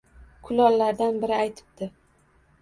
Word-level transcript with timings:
Kulollardan 0.47 1.19
biri 1.25 1.37
aytibdi 1.43 1.91